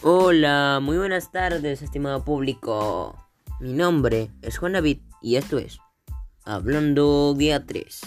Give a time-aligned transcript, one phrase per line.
[0.00, 3.18] Hola, muy buenas tardes, estimado público.
[3.58, 5.80] Mi nombre es Juan David y esto es
[6.44, 8.00] Hablando Guía 3.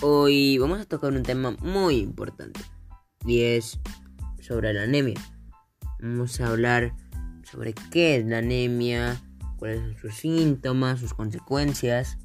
[0.00, 2.60] Hoy vamos a tocar un tema muy importante
[3.26, 3.78] y es
[4.40, 5.20] sobre la anemia.
[6.00, 6.94] Vamos a hablar
[7.42, 9.20] sobre qué es la anemia,
[9.58, 12.16] cuáles son sus síntomas, sus consecuencias,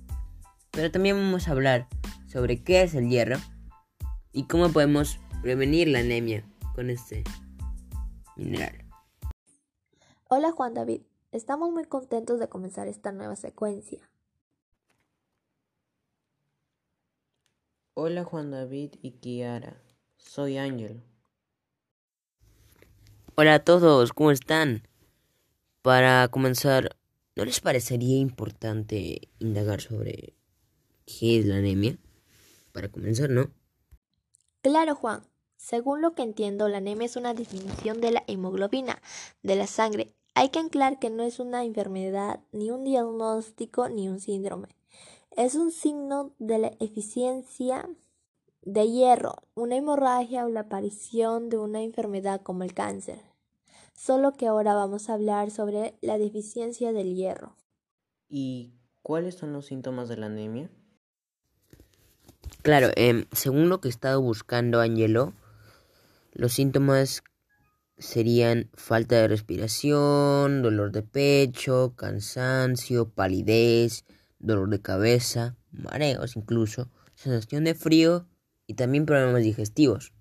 [0.71, 1.89] pero también vamos a hablar
[2.25, 3.37] sobre qué es el hierro
[4.31, 6.43] y cómo podemos prevenir la anemia
[6.75, 7.23] con este
[8.35, 8.85] mineral.
[10.29, 11.01] Hola Juan David,
[11.31, 14.09] estamos muy contentos de comenzar esta nueva secuencia.
[17.95, 19.81] Hola Juan David y Kiara,
[20.17, 21.03] soy Ángel.
[23.35, 24.87] Hola a todos, ¿cómo están?
[25.81, 26.95] Para comenzar,
[27.35, 30.35] ¿no les parecería importante indagar sobre
[31.05, 31.97] qué es la anemia?
[32.71, 33.49] Para comenzar, ¿no?
[34.61, 35.23] Claro, Juan.
[35.55, 39.01] Según lo que entiendo, la anemia es una disminución de la hemoglobina
[39.41, 40.13] de la sangre.
[40.35, 44.69] Hay que anclar que no es una enfermedad, ni un diagnóstico, ni un síndrome.
[45.31, 47.89] Es un signo de la eficiencia
[48.61, 53.21] de hierro, una hemorragia o la aparición de una enfermedad como el cáncer.
[53.93, 57.55] Solo que ahora vamos a hablar sobre la deficiencia del hierro.
[58.27, 60.69] ¿Y cuáles son los síntomas de la anemia?
[62.69, 65.33] Claro, eh, según lo que he estado buscando, Angelo,
[66.33, 67.23] los síntomas
[67.97, 74.05] serían falta de respiración, dolor de pecho, cansancio, palidez,
[74.37, 78.27] dolor de cabeza, mareos incluso, sensación de frío
[78.67, 80.13] y también problemas digestivos.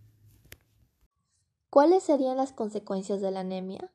[1.69, 3.93] ¿Cuáles serían las consecuencias de la anemia?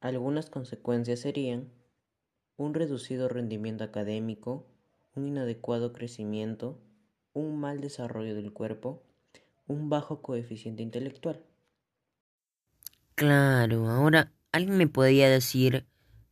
[0.00, 1.70] Algunas consecuencias serían
[2.56, 4.64] un reducido rendimiento académico,
[5.14, 6.80] un inadecuado crecimiento,
[7.32, 9.02] un mal desarrollo del cuerpo,
[9.66, 11.44] un bajo coeficiente intelectual.
[13.14, 15.86] Claro, ahora, ¿alguien me podría decir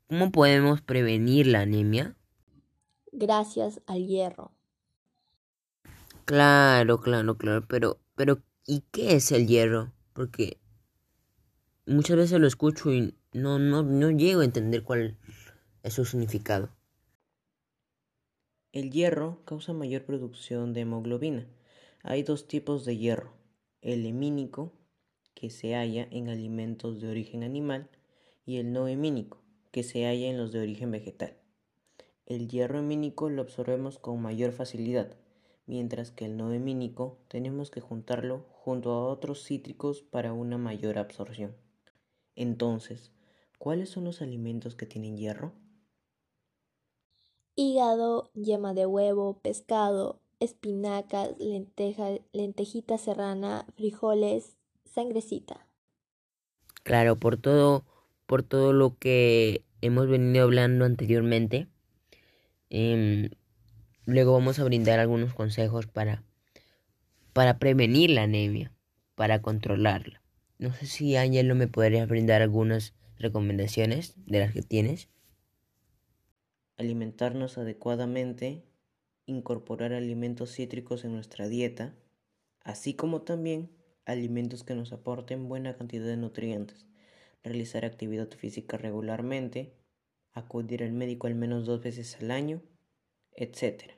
[0.08, 2.16] cómo podemos prevenir la anemia?
[3.12, 4.52] Gracias al hierro.
[6.24, 9.92] Claro, claro, claro, pero, pero, ¿y qué es el hierro?
[10.12, 10.58] Porque
[11.86, 15.16] muchas veces lo escucho y no, no, no llego a entender cuál
[15.82, 16.70] es su significado.
[18.78, 21.48] El hierro causa mayor producción de hemoglobina.
[22.04, 23.32] Hay dos tipos de hierro,
[23.82, 24.72] el hemínico,
[25.34, 27.90] que se halla en alimentos de origen animal,
[28.46, 31.36] y el no hemínico, que se halla en los de origen vegetal.
[32.24, 35.16] El hierro hemínico lo absorbemos con mayor facilidad,
[35.66, 40.98] mientras que el no hemínico tenemos que juntarlo junto a otros cítricos para una mayor
[40.98, 41.56] absorción.
[42.36, 43.10] Entonces,
[43.58, 45.52] ¿cuáles son los alimentos que tienen hierro?
[47.58, 55.66] Hígado, yema de huevo, pescado, espinacas, lenteja, lentejita serrana, frijoles, sangrecita.
[56.84, 57.84] Claro, por todo,
[58.26, 61.66] por todo lo que hemos venido hablando anteriormente.
[62.70, 63.28] Eh,
[64.06, 66.22] luego vamos a brindar algunos consejos para,
[67.32, 68.72] para prevenir la anemia,
[69.16, 70.22] para controlarla.
[70.58, 75.08] No sé si Ángel me podría brindar algunas recomendaciones de las que tienes
[76.78, 78.64] alimentarnos adecuadamente,
[79.26, 81.94] incorporar alimentos cítricos en nuestra dieta,
[82.62, 83.70] así como también
[84.06, 86.86] alimentos que nos aporten buena cantidad de nutrientes,
[87.42, 89.74] realizar actividad física regularmente,
[90.32, 92.62] acudir al médico al menos dos veces al año,
[93.32, 93.92] etc.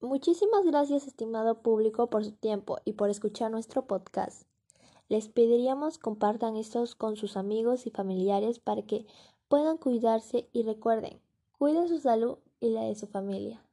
[0.00, 4.48] Muchísimas gracias, estimado público, por su tiempo y por escuchar nuestro podcast.
[5.08, 9.06] Les pediríamos compartan estos con sus amigos y familiares para que
[9.48, 11.20] puedan cuidarse y recuerden,
[11.52, 13.67] cuiden su salud y la de su familia.